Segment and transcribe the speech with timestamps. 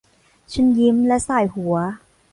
[0.53, 1.75] ฉันยิ้มและส่ายหัว